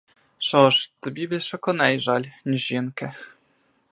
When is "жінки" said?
2.67-3.13